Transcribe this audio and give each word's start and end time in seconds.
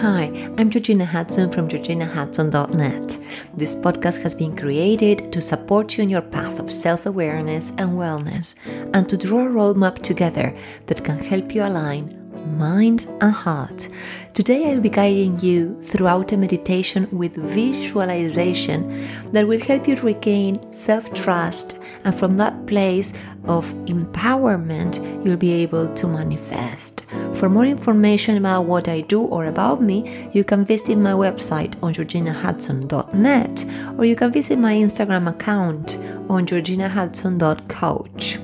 Hi, 0.00 0.32
I'm 0.56 0.70
Georgina 0.70 1.04
Hudson 1.04 1.50
from 1.50 1.68
georginahudson.net. 1.68 3.18
This 3.54 3.76
podcast 3.76 4.22
has 4.22 4.34
been 4.34 4.56
created 4.56 5.30
to 5.30 5.42
support 5.42 5.98
you 5.98 6.04
on 6.04 6.08
your 6.08 6.22
path 6.22 6.58
of 6.58 6.70
self 6.70 7.04
awareness 7.04 7.72
and 7.72 7.98
wellness 7.98 8.54
and 8.94 9.06
to 9.10 9.18
draw 9.18 9.40
a 9.40 9.50
roadmap 9.50 9.96
together 9.96 10.56
that 10.86 11.04
can 11.04 11.18
help 11.18 11.54
you 11.54 11.64
align 11.64 12.19
mind 12.50 13.06
and 13.20 13.32
heart. 13.32 13.88
Today, 14.32 14.70
I'll 14.70 14.80
be 14.80 14.88
guiding 14.88 15.38
you 15.40 15.80
throughout 15.82 16.32
a 16.32 16.36
meditation 16.36 17.08
with 17.10 17.36
visualization 17.36 18.88
that 19.32 19.46
will 19.46 19.60
help 19.60 19.88
you 19.88 19.96
regain 19.96 20.72
self 20.72 21.12
trust, 21.12 21.80
and 22.04 22.14
from 22.14 22.36
that 22.36 22.66
place 22.66 23.12
of 23.44 23.72
empowerment, 23.86 25.24
you'll 25.24 25.36
be 25.36 25.52
able 25.52 25.92
to 25.94 26.06
manifest. 26.06 27.10
For 27.34 27.48
more 27.48 27.64
information 27.64 28.36
about 28.36 28.62
what 28.62 28.88
I 28.88 29.00
do 29.02 29.22
or 29.22 29.46
about 29.46 29.82
me, 29.82 30.28
you 30.32 30.44
can 30.44 30.64
visit 30.64 30.96
my 30.96 31.12
website 31.12 31.82
on 31.82 31.92
georginahudson.net 31.94 33.64
or 33.98 34.04
you 34.04 34.16
can 34.16 34.32
visit 34.32 34.58
my 34.58 34.74
Instagram 34.74 35.28
account 35.28 35.98
on 36.28 36.46
georginahudson.coach. 36.46 38.38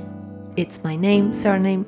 It's 0.57 0.83
my 0.83 0.97
name, 0.97 1.33
surname. 1.33 1.85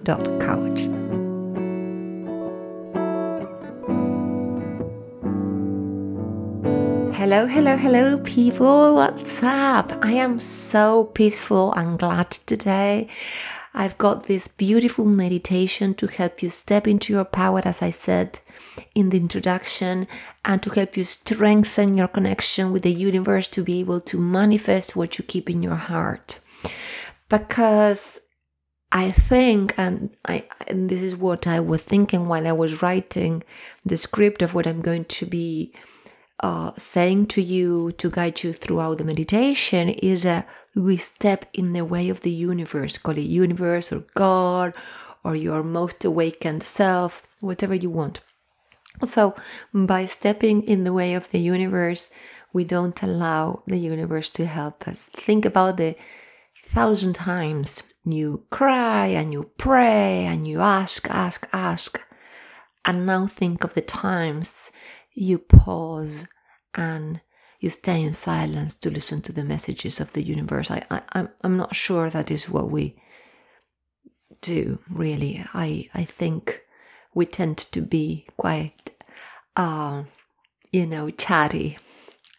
Hello, 7.31 7.45
hello, 7.45 7.77
hello, 7.77 8.17
people. 8.21 8.95
What's 8.95 9.43
up? 9.43 9.93
I 10.03 10.13
am 10.13 10.39
so 10.39 11.05
peaceful 11.05 11.75
and 11.75 11.99
glad 11.99 12.31
today. 12.31 13.07
I've 13.75 13.99
got 13.99 14.25
this 14.25 14.49
beautiful 14.49 15.05
meditation 15.05 15.93
to 15.97 16.07
help 16.07 16.43
you 16.43 16.49
step 16.49 16.89
into 16.89 17.13
your 17.13 17.27
power, 17.27 17.61
as 17.67 17.83
I 17.83 17.91
said 17.91 18.41
in 18.95 19.11
the 19.11 19.19
introduction, 19.19 20.09
and 20.43 20.63
to 20.63 20.71
help 20.71 20.97
you 20.97 21.05
strengthen 21.05 21.99
your 21.99 22.09
connection 22.09 22.73
with 22.73 22.83
the 22.83 22.95
universe 22.95 23.51
to 23.51 23.63
be 23.63 23.81
able 23.81 24.01
to 24.01 24.19
manifest 24.19 24.97
what 24.97 25.19
you 25.19 25.25
keep 25.27 25.51
in 25.51 25.63
your 25.63 25.77
heart. 25.77 26.41
Because 27.29 28.23
I 28.91 29.11
think, 29.11 29.75
and 29.79 30.17
I, 30.27 30.45
and 30.67 30.89
this 30.89 31.03
is 31.03 31.15
what 31.15 31.47
I 31.47 31.61
was 31.61 31.83
thinking 31.83 32.27
while 32.27 32.47
I 32.49 32.53
was 32.53 32.81
writing 32.81 33.43
the 33.85 33.99
script 33.99 34.41
of 34.41 34.55
what 34.55 34.67
I'm 34.67 34.81
going 34.81 35.05
to 35.05 35.27
be 35.27 35.75
uh, 36.41 36.73
saying 36.77 37.27
to 37.27 37.43
you 37.43 37.93
to 37.93 38.11
guide 38.11 38.43
you 38.43 38.53
throughout 38.53 38.99
the 38.99 39.05
meditation 39.05 39.89
is 39.89 40.23
that 40.23 40.49
we 40.75 40.97
step 40.97 41.47
in 41.53 41.73
the 41.73 41.85
way 41.85 42.09
of 42.09 42.21
the 42.23 42.31
universe, 42.31 42.99
call 42.99 43.19
it 43.19 43.23
universe 43.23 43.93
or 43.93 44.05
God 44.15 44.75
or 45.25 45.35
your 45.35 45.63
most 45.63 46.05
awakened 46.05 46.63
self, 46.63 47.27
whatever 47.41 47.75
you 47.75 47.91
want. 47.91 48.21
So, 49.05 49.35
by 49.73 50.07
stepping 50.07 50.63
in 50.63 50.85
the 50.85 50.93
way 50.93 51.15
of 51.15 51.31
the 51.31 51.41
universe, 51.41 52.11
we 52.53 52.65
don't 52.65 53.01
allow 53.03 53.63
the 53.67 53.79
universe 53.79 54.31
to 54.31 54.47
help 54.47 54.89
us. 54.89 55.09
Think 55.09 55.45
about 55.45 55.77
the 55.77 55.97
thousand 56.57 57.15
times 57.15 57.95
you 58.05 58.45
cry 58.51 59.07
and 59.07 59.33
you 59.33 59.51
pray 59.59 60.25
and 60.25 60.47
you 60.47 60.61
ask, 60.61 61.09
ask, 61.11 61.49
ask. 61.53 62.05
And 62.85 63.07
now 63.07 63.27
think 63.27 63.65
of 63.65 63.75
the 63.75 63.83
times 63.83 64.73
you 65.15 65.39
pause 65.39 66.29
and 66.75 67.21
you 67.61 67.69
stay 67.69 68.03
in 68.03 68.13
silence 68.13 68.75
to 68.77 68.91
listen 68.91 69.21
to 69.23 69.33
the 69.33 69.45
messages 69.45 70.01
of 70.01 70.13
the 70.13 70.23
universe. 70.23 70.71
I, 70.71 70.85
I, 70.91 71.29
I'm 71.43 71.57
not 71.57 71.75
sure 71.75 72.09
that 72.09 72.31
is 72.31 72.49
what 72.49 72.71
we 72.71 72.97
do, 74.41 74.79
really. 74.89 75.45
I, 75.55 75.89
I 75.95 76.05
think 76.05 76.63
we 77.15 77.27
tend 77.27 77.59
to 77.59 77.81
be 77.81 78.27
quite, 78.37 78.91
uh, 79.57 80.05
you 80.71 80.87
know, 80.87 81.11
chatty. 81.11 81.79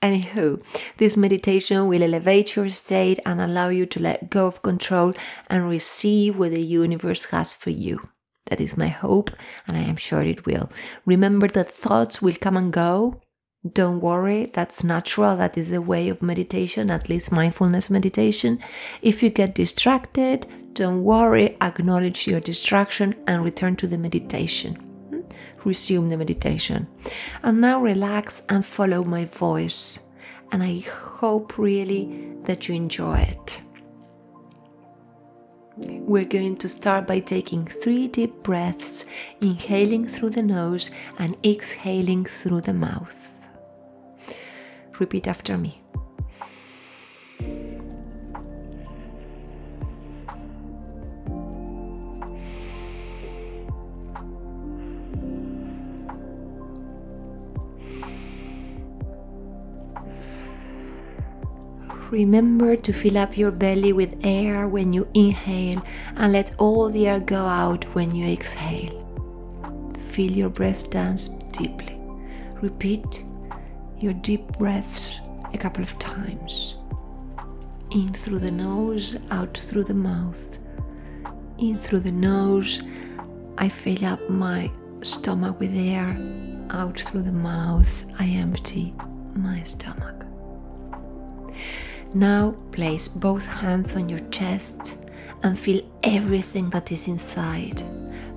Anywho, 0.01 0.63
this 0.95 1.17
meditation 1.17 1.87
will 1.87 2.01
elevate 2.01 2.55
your 2.55 2.69
state 2.69 3.19
and 3.25 3.41
allow 3.41 3.67
you 3.67 3.85
to 3.87 3.99
let 3.99 4.29
go 4.29 4.47
of 4.47 4.61
control 4.61 5.13
and 5.47 5.67
receive 5.67 6.37
what 6.37 6.51
the 6.51 6.61
universe 6.61 7.25
has 7.25 7.53
for 7.53 7.71
you. 7.71 8.09
That 8.49 8.61
is 8.61 8.77
my 8.77 8.87
hope, 8.87 9.31
and 9.67 9.77
I 9.77 9.81
am 9.81 9.95
sure 9.95 10.21
it 10.21 10.45
will. 10.45 10.71
Remember 11.05 11.47
that 11.47 11.67
thoughts 11.67 12.21
will 12.21 12.35
come 12.39 12.57
and 12.57 12.73
go. 12.73 13.21
Don't 13.69 13.99
worry, 13.99 14.45
that's 14.53 14.83
natural. 14.83 15.35
That 15.35 15.57
is 15.57 15.69
the 15.69 15.81
way 15.81 16.09
of 16.09 16.21
meditation, 16.21 16.89
at 16.89 17.09
least 17.09 17.31
mindfulness 17.31 17.89
meditation. 17.89 18.59
If 19.01 19.21
you 19.21 19.29
get 19.29 19.53
distracted, 19.53 20.47
don't 20.73 21.03
worry, 21.03 21.57
acknowledge 21.61 22.25
your 22.25 22.39
distraction 22.39 23.15
and 23.27 23.43
return 23.43 23.75
to 23.77 23.87
the 23.87 23.97
meditation. 23.97 24.75
Hmm? 24.75 25.19
Resume 25.65 26.07
the 26.07 26.17
meditation. 26.17 26.87
And 27.43 27.59
now 27.59 27.81
relax 27.81 28.41
and 28.47 28.65
follow 28.65 29.03
my 29.03 29.25
voice. 29.25 29.99
And 30.51 30.63
I 30.63 30.79
hope 30.79 31.57
really 31.57 32.33
that 32.45 32.69
you 32.69 32.75
enjoy 32.75 33.17
it. 33.17 33.61
We're 35.81 36.25
going 36.25 36.57
to 36.57 36.67
start 36.67 37.07
by 37.07 37.19
taking 37.19 37.65
three 37.65 38.07
deep 38.07 38.43
breaths, 38.43 39.05
inhaling 39.39 40.07
through 40.07 40.31
the 40.31 40.41
nose 40.41 40.91
and 41.17 41.37
exhaling 41.45 42.25
through 42.25 42.61
the 42.61 42.73
mouth. 42.73 43.47
Repeat 44.99 45.27
after 45.27 45.57
me. 45.57 45.78
Remember 62.11 62.75
to 62.75 62.91
fill 62.91 63.19
up 63.19 63.37
your 63.37 63.51
belly 63.51 63.93
with 63.93 64.25
air 64.25 64.67
when 64.67 64.93
you 64.93 65.07
inhale 65.13 65.83
and 66.15 66.33
let 66.33 66.55
all 66.57 66.89
the 66.89 67.07
air 67.07 67.19
go 67.19 67.45
out 67.45 67.83
when 67.93 68.15
you 68.15 68.25
exhale. 68.25 69.05
Feel 69.95 70.31
your 70.31 70.49
breath 70.49 70.89
dance 70.89 71.27
deeply. 71.27 71.99
Repeat 72.61 73.23
your 73.99 74.13
deep 74.13 74.47
breaths 74.57 75.19
a 75.53 75.57
couple 75.59 75.83
of 75.83 75.99
times. 75.99 76.77
In 77.91 78.07
through 78.07 78.39
the 78.39 78.51
nose, 78.51 79.19
out 79.29 79.55
through 79.55 79.83
the 79.83 79.93
mouth. 79.93 80.57
In 81.59 81.77
through 81.77 81.99
the 81.99 82.11
nose, 82.11 82.81
I 83.59 83.69
fill 83.69 84.03
up 84.05 84.27
my 84.31 84.71
stomach 85.03 85.59
with 85.59 85.75
air. 85.75 86.17
Out 86.71 86.99
through 86.99 87.21
the 87.21 87.31
mouth, 87.31 88.03
I 88.19 88.25
empty 88.25 88.95
my 89.35 89.61
stomach. 89.61 90.25
Now 92.13 92.55
place 92.71 93.07
both 93.07 93.53
hands 93.53 93.95
on 93.95 94.09
your 94.09 94.27
chest 94.31 94.97
and 95.43 95.57
feel 95.57 95.81
everything 96.03 96.69
that 96.71 96.91
is 96.91 97.07
inside 97.07 97.83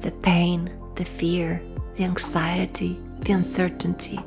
the 0.00 0.10
pain, 0.10 0.70
the 0.96 1.04
fear, 1.04 1.62
the 1.94 2.04
anxiety, 2.04 3.00
the 3.20 3.32
uncertainty, 3.32 4.18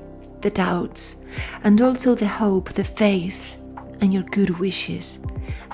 the 0.42 0.50
doubts, 0.50 1.24
and 1.64 1.80
also 1.82 2.16
the 2.16 2.28
hope, 2.28 2.70
the 2.70 2.84
faith, 2.84 3.58
and 4.02 4.14
your 4.14 4.24
good 4.24 4.58
wishes, 4.58 5.20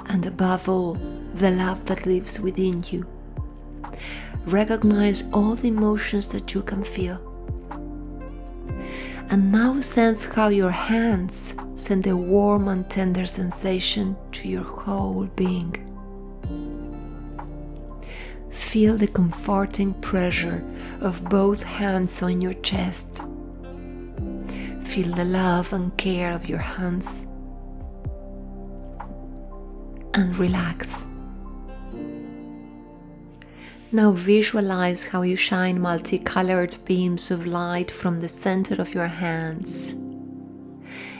and 0.08 0.26
above 0.26 0.68
all, 0.68 0.96
the 1.36 1.52
love 1.52 1.86
that 1.86 2.06
lives 2.06 2.42
within 2.42 2.82
you. 2.90 3.06
Recognize 4.46 5.30
all 5.32 5.56
the 5.56 5.68
emotions 5.70 6.32
that 6.32 6.54
you 6.54 6.62
can 6.64 6.84
feel 6.84 7.31
and 9.32 9.50
now 9.50 9.80
sense 9.80 10.36
how 10.36 10.50
your 10.50 10.72
hands 10.72 11.54
send 11.76 12.06
a 12.06 12.18
warm 12.18 12.68
and 12.68 12.90
tender 12.90 13.26
sensation 13.26 14.14
to 14.34 14.50
your 14.50 14.64
whole 14.64 15.26
being. 15.38 15.74
Feel 18.50 18.98
the 18.98 19.08
comforting 19.08 19.94
pressure 20.02 20.62
of 21.00 21.24
both 21.30 21.64
hands 21.64 22.22
on 22.22 22.42
your 22.42 22.56
chest. 22.56 23.24
Feel 24.84 25.16
the 25.16 25.24
love 25.26 25.72
and 25.72 25.98
care 25.98 26.34
of 26.34 26.50
your 26.50 26.60
hands. 26.60 27.26
And 30.14 30.36
relax. 30.36 31.08
Now 33.94 34.12
visualize 34.12 35.08
how 35.08 35.24
you 35.24 35.36
shine 35.36 35.82
multicolored 35.82 36.78
beams 36.86 37.30
of 37.30 37.46
light 37.46 37.92
from 37.92 38.22
the 38.22 38.30
center 38.30 38.82
of 38.82 38.94
your 38.94 39.08
hands. 39.08 39.92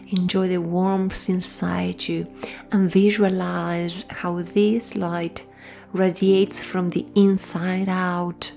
Enjoy 0.08 0.48
the 0.48 0.62
warmth 0.62 1.30
inside 1.30 2.08
you 2.08 2.26
and 2.72 2.90
visualize 2.90 4.06
how 4.10 4.42
this 4.42 4.96
light 4.96 5.46
radiates 5.92 6.64
from 6.64 6.92
the 6.92 7.06
inside 7.14 7.90
out. 7.90 8.54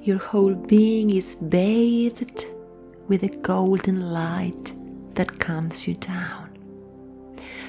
Your 0.00 0.18
whole 0.18 0.54
being 0.54 1.10
is 1.10 1.34
bathed 1.34 2.46
with 3.08 3.24
a 3.24 3.36
golden 3.38 4.12
light 4.12 4.74
that 5.14 5.40
calms 5.40 5.88
you 5.88 5.94
down. 5.94 6.56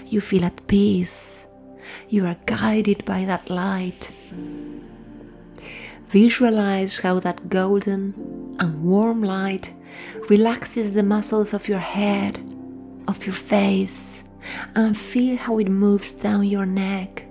You 0.05 0.21
feel 0.21 0.45
at 0.45 0.67
peace. 0.67 1.47
You 2.07 2.27
are 2.27 2.37
guided 2.45 3.03
by 3.03 3.25
that 3.25 3.49
light 3.49 4.13
Visualize 6.13 6.99
how 6.99 7.19
that 7.21 7.49
golden 7.49 8.55
and 8.59 8.83
warm 8.83 9.23
light 9.23 9.73
relaxes 10.29 10.93
the 10.93 11.01
muscles 11.01 11.55
of 11.55 11.67
your 11.67 11.79
head, 11.79 12.37
of 13.07 13.25
your 13.25 13.33
face, 13.33 14.23
and 14.75 14.95
feel 14.95 15.37
how 15.37 15.57
it 15.57 15.67
moves 15.67 16.13
down 16.13 16.43
your 16.45 16.67
neck. 16.67 17.25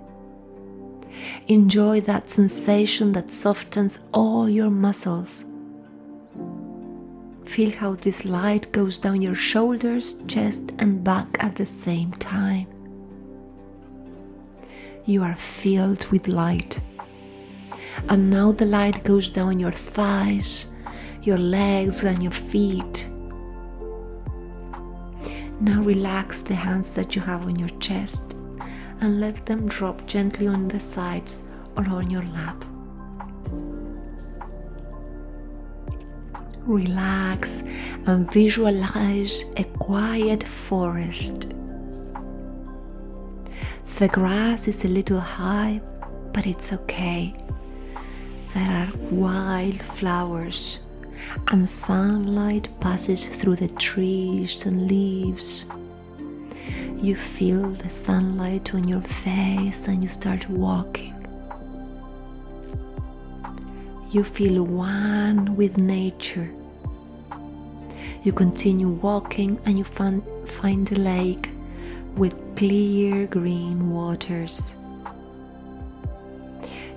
Enjoy 1.47 2.01
that 2.01 2.29
sensation 2.29 3.13
that 3.13 3.31
softens 3.31 3.99
all 4.13 4.49
your 4.49 4.69
muscles. 4.69 5.45
Feel 7.45 7.71
how 7.71 7.95
this 7.95 8.25
light 8.25 8.69
goes 8.73 8.99
down 8.99 9.21
your 9.21 9.35
shoulders, 9.35 10.21
chest, 10.27 10.73
and 10.77 11.05
back 11.05 11.41
at 11.41 11.55
the 11.55 11.65
same 11.65 12.11
time. 12.11 12.67
You 15.05 15.23
are 15.23 15.35
filled 15.35 16.05
with 16.11 16.27
light. 16.27 16.81
And 18.09 18.29
now 18.29 18.51
the 18.51 18.65
light 18.65 19.03
goes 19.03 19.31
down 19.31 19.59
your 19.59 19.71
thighs, 19.71 20.67
your 21.21 21.37
legs, 21.37 22.03
and 22.03 22.21
your 22.21 22.31
feet. 22.31 23.09
Now 25.61 25.81
relax 25.81 26.41
the 26.41 26.55
hands 26.55 26.93
that 26.93 27.15
you 27.15 27.21
have 27.21 27.45
on 27.45 27.57
your 27.57 27.69
chest 27.79 28.37
and 28.99 29.19
let 29.19 29.45
them 29.45 29.67
drop 29.67 30.05
gently 30.07 30.47
on 30.47 30.67
the 30.67 30.79
sides 30.79 31.47
or 31.77 31.87
on 31.89 32.09
your 32.09 32.23
lap. 32.23 32.63
Relax 36.65 37.61
and 38.05 38.31
visualize 38.31 39.45
a 39.57 39.63
quiet 39.79 40.43
forest. 40.43 41.53
The 43.99 44.07
grass 44.07 44.67
is 44.67 44.85
a 44.85 44.89
little 44.89 45.19
high, 45.19 45.81
but 46.31 46.47
it's 46.47 46.71
okay. 46.73 47.33
There 48.53 48.69
are 48.69 48.91
wild 49.09 49.81
flowers, 49.81 50.79
and 51.47 51.67
sunlight 51.67 52.69
passes 52.79 53.25
through 53.25 53.55
the 53.55 53.67
trees 53.67 54.67
and 54.67 54.87
leaves. 54.87 55.65
You 56.97 57.15
feel 57.15 57.71
the 57.71 57.89
sunlight 57.89 58.75
on 58.75 58.87
your 58.87 59.01
face 59.01 59.87
and 59.87 60.03
you 60.03 60.07
start 60.07 60.47
walking. 60.49 61.15
You 64.11 64.23
feel 64.23 64.63
one 64.63 65.55
with 65.55 65.79
nature. 65.79 66.53
You 68.21 68.33
continue 68.33 68.89
walking 68.89 69.59
and 69.65 69.79
you 69.79 69.83
find, 69.83 70.21
find 70.47 70.91
a 70.91 70.99
lake 70.99 71.49
with 72.15 72.35
clear 72.55 73.25
green 73.25 73.89
waters. 73.89 74.77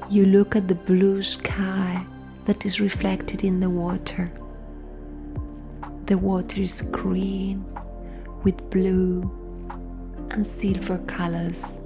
You 0.08 0.24
look 0.24 0.54
at 0.54 0.68
the 0.68 0.76
blue 0.76 1.20
sky 1.22 2.06
that 2.44 2.64
is 2.64 2.80
reflected 2.80 3.42
in 3.42 3.58
the 3.58 3.68
water. 3.68 4.30
The 6.06 6.16
water 6.16 6.60
is 6.60 6.82
green 6.92 7.64
with 8.44 8.70
blue 8.70 9.28
and 10.30 10.46
silver 10.46 10.98
colors. 10.98 11.80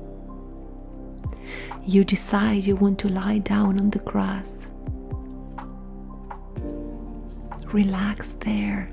You 1.86 2.04
decide 2.04 2.66
you 2.66 2.76
want 2.76 2.98
to 3.00 3.08
lie 3.08 3.38
down 3.38 3.80
on 3.80 3.88
the 3.88 4.00
grass. 4.00 4.70
Relax 7.72 8.32
there 8.32 8.90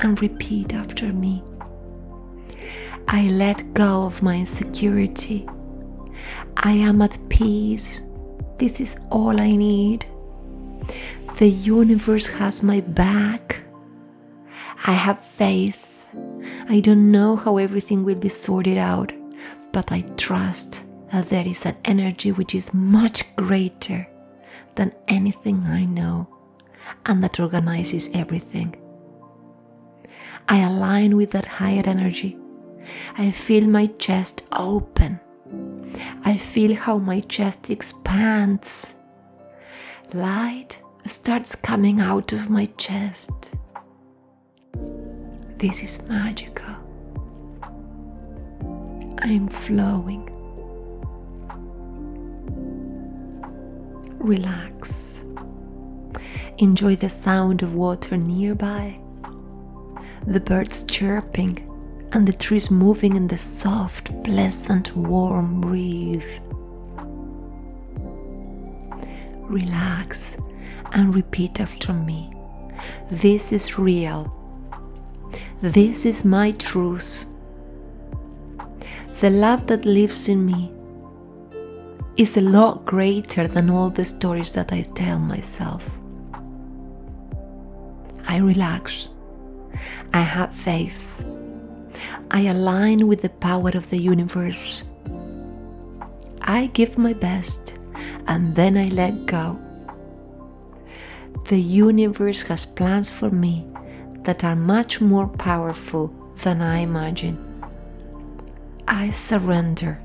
and 0.00 0.20
repeat 0.20 0.74
after 0.74 1.12
me. 1.12 1.44
I 3.06 3.28
let 3.28 3.72
go 3.72 4.02
of 4.04 4.20
my 4.20 4.38
insecurity. 4.38 5.48
I 6.56 6.72
am 6.72 7.00
at 7.02 7.18
peace. 7.28 8.00
This 8.62 8.80
is 8.80 9.00
all 9.10 9.40
I 9.40 9.56
need. 9.56 10.06
The 11.38 11.48
universe 11.48 12.28
has 12.28 12.62
my 12.62 12.78
back. 12.78 13.64
I 14.86 14.92
have 14.92 15.20
faith 15.20 15.92
I 16.68 16.78
don't 16.78 17.10
know 17.10 17.34
how 17.34 17.56
everything 17.56 18.04
will 18.04 18.14
be 18.14 18.28
sorted 18.28 18.78
out, 18.78 19.12
but 19.72 19.90
I 19.90 20.02
trust 20.16 20.86
that 21.10 21.28
there 21.28 21.46
is 21.46 21.66
an 21.66 21.76
energy 21.84 22.30
which 22.30 22.54
is 22.54 22.72
much 22.72 23.34
greater 23.34 24.06
than 24.76 24.92
anything 25.08 25.64
I 25.66 25.84
know 25.84 26.28
and 27.04 27.20
that 27.24 27.40
organizes 27.40 28.10
everything. 28.14 28.76
I 30.48 30.60
align 30.60 31.16
with 31.16 31.32
that 31.32 31.46
higher 31.46 31.82
energy. 31.84 32.36
I 33.18 33.32
feel 33.32 33.66
my 33.66 33.86
chest 33.86 34.46
open. 34.52 35.18
I 36.24 36.36
feel 36.36 36.74
how 36.76 36.98
my 36.98 37.20
chest 37.20 37.70
expands. 37.70 38.94
Light 40.14 40.80
starts 41.04 41.54
coming 41.54 42.00
out 42.00 42.32
of 42.32 42.48
my 42.48 42.66
chest. 42.76 43.56
This 45.58 45.82
is 45.82 46.08
magical. 46.08 46.76
I'm 49.18 49.48
flowing. 49.48 50.28
Relax. 54.18 55.24
Enjoy 56.58 56.94
the 56.94 57.10
sound 57.10 57.62
of 57.62 57.74
water 57.74 58.16
nearby, 58.16 59.00
the 60.26 60.38
birds 60.40 60.84
chirping, 60.84 61.58
and 62.12 62.26
the 62.26 62.32
trees 62.32 62.70
moving 62.70 63.16
in 63.16 63.26
the 63.26 63.36
soft, 63.36 64.22
pleasant, 64.24 64.96
warm 64.96 65.60
breeze. 65.60 66.40
Relax 69.40 70.36
and 70.92 71.14
repeat 71.14 71.60
after 71.60 71.92
me. 71.92 72.32
This 73.10 73.52
is 73.52 73.78
real 73.78 74.38
this 75.62 76.04
is 76.06 76.24
my 76.24 76.50
truth. 76.50 77.24
The 79.20 79.30
love 79.30 79.68
that 79.68 79.84
lives 79.84 80.28
in 80.28 80.44
me 80.44 80.72
is 82.16 82.36
a 82.36 82.40
lot 82.40 82.84
greater 82.84 83.46
than 83.46 83.70
all 83.70 83.88
the 83.88 84.04
stories 84.04 84.54
that 84.54 84.72
I 84.72 84.82
tell 84.82 85.20
myself. 85.20 86.00
I 88.28 88.38
relax. 88.38 89.08
I 90.12 90.22
have 90.22 90.52
faith. 90.52 91.24
I 92.34 92.46
align 92.48 93.08
with 93.08 93.20
the 93.20 93.28
power 93.28 93.68
of 93.74 93.90
the 93.90 94.00
universe. 94.00 94.84
I 96.40 96.70
give 96.72 96.96
my 96.96 97.12
best 97.12 97.78
and 98.26 98.56
then 98.56 98.78
I 98.78 98.88
let 98.88 99.26
go. 99.26 99.60
The 101.48 101.60
universe 101.60 102.40
has 102.44 102.64
plans 102.64 103.10
for 103.10 103.28
me 103.28 103.66
that 104.24 104.44
are 104.44 104.56
much 104.56 104.98
more 105.02 105.28
powerful 105.28 106.08
than 106.42 106.62
I 106.62 106.78
imagine. 106.78 107.36
I 108.88 109.10
surrender 109.10 110.00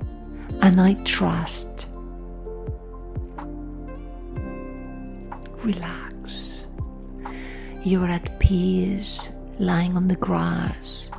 and 0.61 0.81
I 0.81 0.95
trust. 1.05 1.87
Relax. 5.63 6.67
You're 7.85 8.09
at 8.09 8.37
peace 8.41 9.31
lying 9.59 9.95
on 9.95 10.09
the 10.09 10.17
grass 10.17 11.09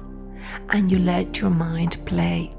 and 0.71 0.91
you 0.91 0.99
let 0.99 1.41
your 1.41 1.51
mind 1.51 1.99
play. 2.05 2.51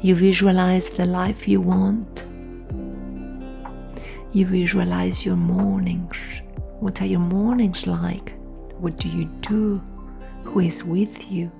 You 0.00 0.14
visualize 0.14 0.90
the 0.90 1.06
life 1.06 1.46
you 1.46 1.60
want. 1.60 2.26
You 4.32 4.46
visualize 4.46 5.24
your 5.26 5.36
mornings 5.36 6.42
what 6.82 7.00
are 7.00 7.06
your 7.06 7.20
mornings 7.20 7.86
like? 7.86 8.34
What 8.78 8.96
do 8.96 9.08
you 9.08 9.26
do? 9.40 9.80
Who 10.42 10.58
is 10.58 10.82
with 10.82 11.30
you? 11.30 11.52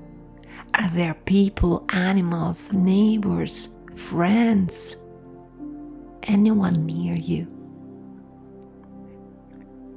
Are 0.75 0.89
there 0.89 1.15
people, 1.15 1.87
animals, 1.91 2.73
neighbors, 2.73 3.69
friends? 3.95 4.97
Anyone 6.25 6.87
near 6.87 7.15
you? 7.15 7.45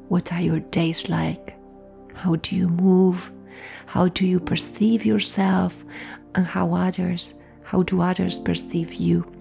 What 0.09 0.31
are 0.31 0.41
your 0.41 0.59
days 0.59 1.09
like? 1.09 1.54
How 2.15 2.35
do 2.37 2.55
you 2.55 2.69
move? 2.69 3.31
How 3.87 4.07
do 4.07 4.25
you 4.25 4.39
perceive 4.39 5.05
yourself? 5.05 5.85
And 6.33 6.45
how 6.45 6.73
others, 6.73 7.33
how 7.63 7.83
do 7.83 8.01
others 8.01 8.39
perceive 8.39 8.93
you? 8.95 9.31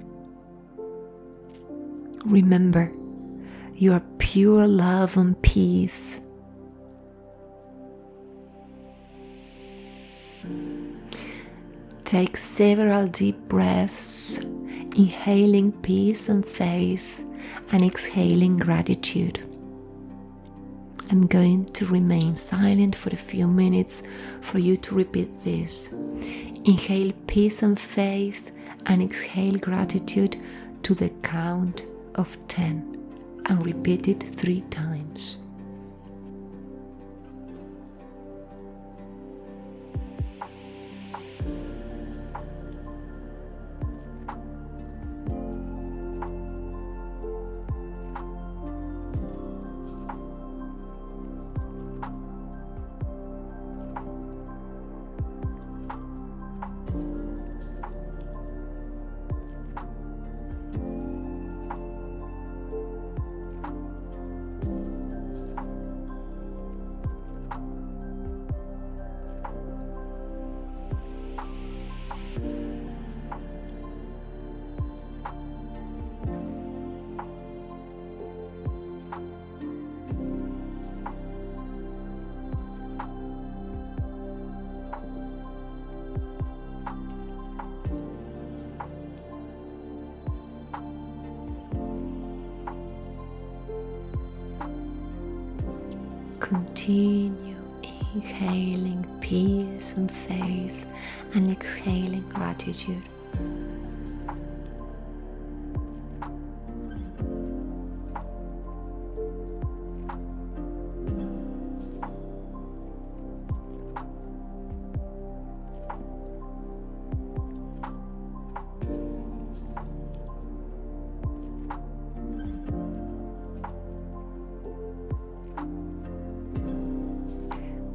Remember, 2.24 2.92
your 3.74 4.00
pure 4.18 4.66
love 4.66 5.16
and 5.16 5.40
peace. 5.42 6.20
Take 12.04 12.36
several 12.36 13.08
deep 13.08 13.36
breaths, 13.48 14.38
inhaling 14.38 15.72
peace 15.72 16.28
and 16.28 16.44
faith, 16.44 17.24
and 17.72 17.82
exhaling 17.82 18.56
gratitude. 18.56 19.40
I'm 21.11 21.26
going 21.26 21.66
to 21.66 21.87
remain 21.87 22.37
silent 22.37 22.94
for 22.94 23.11
a 23.11 23.16
few 23.16 23.46
minutes 23.46 24.02
for 24.40 24.58
you 24.58 24.76
to 24.78 24.94
repeat 24.94 25.32
this. 25.40 25.92
Inhale 26.64 27.12
peace 27.26 27.62
and 27.62 27.78
faith, 27.78 28.50
and 28.87 29.02
exhale 29.02 29.58
gratitude 29.58 30.37
to 30.82 30.94
the 30.94 31.11
count 31.23 31.87
of 32.14 32.37
10 32.49 33.42
and 33.46 33.66
repeat 33.66 34.08
it 34.08 34.23
three 34.23 34.62
times. 34.62 35.38
Continue 96.44 97.56
inhaling 98.14 99.02
peace 99.22 99.96
and 99.96 100.10
faith 100.10 100.92
and 101.34 101.50
exhaling 101.50 102.28
gratitude. 102.28 103.02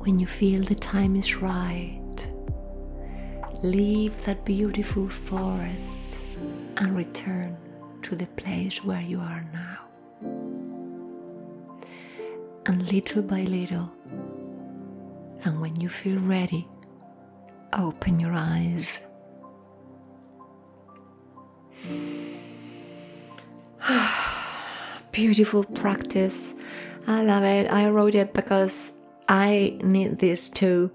When 0.10 0.18
you 0.18 0.26
feel 0.26 0.64
the 0.64 0.74
time 0.74 1.16
is 1.16 1.36
right, 1.36 2.32
leave 3.62 4.26
that 4.26 4.44
beautiful 4.44 5.08
forest 5.08 6.24
and 6.78 6.98
return 6.98 7.56
to 8.02 8.16
the 8.16 8.26
place 8.26 8.84
where 8.84 9.04
you 9.04 9.20
are 9.20 9.46
now. 9.54 9.86
And 12.66 12.92
little 12.92 13.22
by 13.22 13.44
little, 13.44 13.94
and 15.46 15.62
when 15.62 15.80
you 15.80 15.90
feel 15.90 16.20
ready, 16.20 16.68
open 17.78 18.20
your 18.20 18.34
eyes. 18.34 19.04
Beautiful 25.12 25.66
practice. 25.66 26.56
I 27.06 27.22
love 27.22 27.44
it. 27.44 27.72
I 27.72 27.92
wrote 27.92 28.16
it 28.16 28.34
because 28.34 28.94
I 29.30 29.78
need 29.84 30.18
this 30.18 30.50
too. 30.50 30.92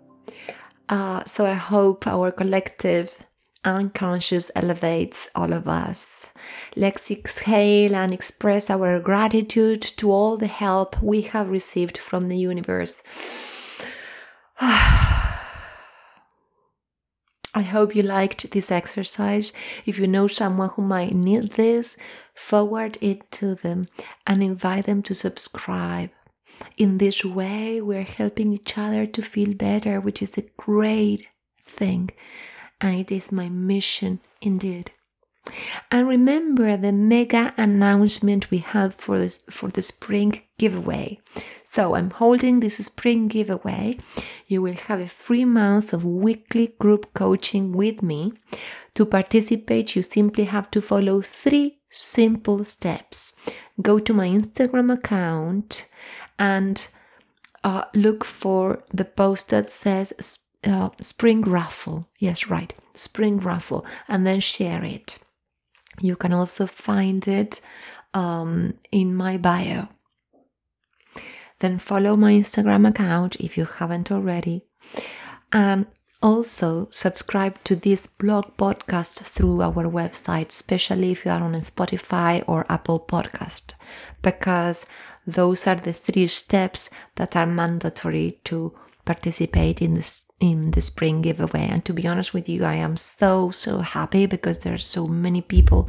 Uh, 0.88 1.22
so 1.24 1.46
I 1.46 1.54
hope 1.54 2.06
our 2.06 2.32
collective 2.32 3.26
unconscious 3.64 4.50
elevates 4.56 5.28
all 5.34 5.52
of 5.52 5.68
us. 5.68 6.26
Let's 6.76 7.10
exhale 7.10 7.94
and 7.94 8.12
express 8.12 8.68
our 8.68 9.00
gratitude 9.00 9.80
to 9.98 10.10
all 10.10 10.36
the 10.36 10.48
help 10.48 11.00
we 11.00 11.22
have 11.22 11.48
received 11.48 11.96
from 11.96 12.28
the 12.28 12.36
universe. 12.36 13.02
I 17.56 17.62
hope 17.62 17.94
you 17.94 18.02
liked 18.02 18.50
this 18.50 18.72
exercise. 18.72 19.52
If 19.86 20.00
you 20.00 20.08
know 20.08 20.26
someone 20.26 20.70
who 20.70 20.82
might 20.82 21.14
need 21.14 21.52
this, 21.52 21.96
forward 22.34 22.98
it 23.00 23.30
to 23.32 23.54
them 23.54 23.86
and 24.26 24.42
invite 24.42 24.86
them 24.86 25.04
to 25.04 25.14
subscribe. 25.14 26.10
In 26.76 26.98
this 26.98 27.24
way, 27.24 27.80
we're 27.80 28.02
helping 28.02 28.52
each 28.52 28.76
other 28.76 29.06
to 29.06 29.22
feel 29.22 29.54
better, 29.54 30.00
which 30.00 30.22
is 30.22 30.36
a 30.36 30.48
great 30.56 31.26
thing. 31.62 32.10
And 32.80 32.96
it 32.96 33.12
is 33.12 33.32
my 33.32 33.48
mission 33.48 34.20
indeed. 34.40 34.90
And 35.90 36.08
remember 36.08 36.76
the 36.76 36.92
mega 36.92 37.52
announcement 37.56 38.50
we 38.50 38.58
have 38.58 38.94
for 38.94 39.18
this, 39.18 39.44
for 39.50 39.68
the 39.68 39.82
spring 39.82 40.42
giveaway. 40.58 41.20
So 41.64 41.94
I'm 41.94 42.10
holding 42.10 42.60
this 42.60 42.78
spring 42.78 43.28
giveaway. 43.28 43.98
You 44.46 44.62
will 44.62 44.74
have 44.88 45.00
a 45.00 45.06
free 45.06 45.44
month 45.44 45.92
of 45.92 46.04
weekly 46.04 46.74
group 46.78 47.12
coaching 47.14 47.72
with 47.72 48.02
me. 48.02 48.32
To 48.94 49.04
participate, 49.04 49.96
you 49.96 50.02
simply 50.02 50.44
have 50.44 50.70
to 50.70 50.80
follow 50.80 51.20
three 51.20 51.80
simple 51.90 52.64
steps. 52.64 53.36
Go 53.82 53.98
to 53.98 54.14
my 54.14 54.28
Instagram 54.28 54.92
account 54.92 55.88
and 56.38 56.88
uh, 57.62 57.84
look 57.94 58.24
for 58.24 58.84
the 58.92 59.04
post 59.04 59.50
that 59.50 59.70
says 59.70 60.40
uh, 60.66 60.90
spring 61.00 61.42
raffle. 61.42 62.08
Yes, 62.18 62.48
right, 62.48 62.72
spring 62.94 63.38
raffle, 63.38 63.84
and 64.08 64.26
then 64.26 64.40
share 64.40 64.84
it. 64.84 65.18
You 66.00 66.16
can 66.16 66.32
also 66.32 66.66
find 66.66 67.26
it 67.28 67.60
um, 68.12 68.74
in 68.90 69.14
my 69.14 69.36
bio. 69.36 69.88
Then 71.60 71.78
follow 71.78 72.16
my 72.16 72.32
Instagram 72.32 72.88
account 72.88 73.36
if 73.36 73.56
you 73.56 73.64
haven't 73.64 74.10
already. 74.10 74.62
And 75.52 75.86
also 76.20 76.88
subscribe 76.90 77.62
to 77.64 77.76
this 77.76 78.06
blog 78.06 78.56
podcast 78.56 79.22
through 79.22 79.60
our 79.60 79.84
website, 79.84 80.48
especially 80.48 81.12
if 81.12 81.24
you 81.24 81.30
are 81.30 81.42
on 81.42 81.52
Spotify 81.54 82.42
or 82.46 82.66
Apple 82.68 83.04
Podcast, 83.06 83.74
because 84.22 84.86
those 85.26 85.66
are 85.66 85.76
the 85.76 85.92
three 85.92 86.26
steps 86.26 86.90
that 87.16 87.36
are 87.36 87.46
mandatory 87.46 88.36
to 88.44 88.74
participate 89.04 89.82
in 89.82 89.94
this 89.94 90.26
in 90.40 90.70
the 90.72 90.80
spring 90.80 91.22
giveaway. 91.22 91.68
And 91.70 91.84
to 91.84 91.92
be 91.92 92.06
honest 92.06 92.34
with 92.34 92.48
you 92.48 92.64
i 92.64 92.74
am 92.74 92.96
so 92.96 93.50
so 93.50 93.78
happy 93.78 94.26
because 94.26 94.60
there 94.60 94.74
are 94.74 94.78
so 94.96 95.06
many 95.06 95.40
people 95.40 95.88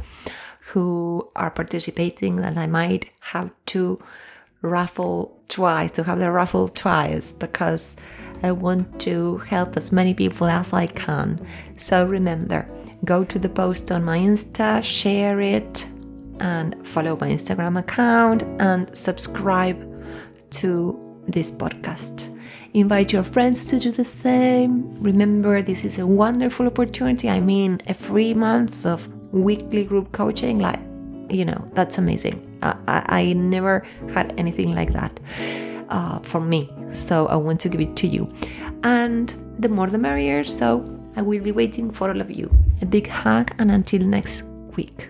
who 0.72 1.28
are 1.34 1.50
participating 1.50 2.36
that 2.36 2.56
i 2.56 2.66
might 2.66 3.10
have 3.32 3.50
to 3.66 4.02
raffle 4.62 5.38
twice 5.48 5.90
to 5.92 6.02
have 6.04 6.18
the 6.18 6.30
raffle 6.30 6.68
twice 6.68 7.32
because 7.32 7.96
i 8.42 8.50
want 8.50 9.00
to 9.00 9.38
help 9.38 9.76
as 9.76 9.92
many 9.92 10.12
people 10.14 10.46
as 10.46 10.72
i 10.72 10.86
can. 10.86 11.44
So 11.76 12.06
remember 12.06 12.68
go 13.04 13.24
to 13.24 13.38
the 13.38 13.48
post 13.48 13.90
on 13.92 14.04
my 14.04 14.18
insta 14.18 14.82
share 14.82 15.40
it 15.40 15.86
and 16.40 16.86
follow 16.86 17.16
my 17.16 17.28
Instagram 17.28 17.78
account 17.78 18.42
and 18.60 18.94
subscribe 18.96 19.78
to 20.50 21.22
this 21.26 21.50
podcast. 21.50 22.32
Invite 22.74 23.12
your 23.12 23.22
friends 23.22 23.64
to 23.66 23.78
do 23.78 23.90
the 23.90 24.04
same. 24.04 24.92
Remember, 25.02 25.62
this 25.62 25.84
is 25.84 25.98
a 25.98 26.06
wonderful 26.06 26.66
opportunity. 26.66 27.30
I 27.30 27.40
mean, 27.40 27.80
a 27.88 27.94
free 27.94 28.34
month 28.34 28.84
of 28.84 29.08
weekly 29.32 29.84
group 29.84 30.12
coaching. 30.12 30.58
Like, 30.58 30.80
you 31.30 31.44
know, 31.44 31.66
that's 31.72 31.98
amazing. 31.98 32.58
I, 32.62 32.76
I, 32.86 33.20
I 33.20 33.32
never 33.32 33.86
had 34.12 34.38
anything 34.38 34.72
like 34.74 34.92
that 34.92 35.18
uh, 35.88 36.18
for 36.20 36.40
me. 36.40 36.70
So 36.92 37.26
I 37.28 37.36
want 37.36 37.60
to 37.60 37.68
give 37.68 37.80
it 37.80 37.96
to 37.96 38.06
you. 38.06 38.26
And 38.82 39.34
the 39.58 39.68
more 39.68 39.86
the 39.86 39.98
merrier. 39.98 40.44
So 40.44 40.84
I 41.16 41.22
will 41.22 41.42
be 41.42 41.52
waiting 41.52 41.90
for 41.90 42.10
all 42.10 42.20
of 42.20 42.30
you. 42.30 42.50
A 42.82 42.86
big 42.86 43.08
hug 43.08 43.52
and 43.58 43.70
until 43.70 44.02
next 44.02 44.44
week. 44.76 45.08